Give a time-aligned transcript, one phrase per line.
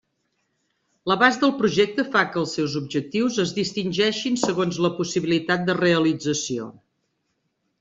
[1.11, 6.69] L'abast del projecte fa que els seus objectius es distingeixin segons la possibilitat de realització.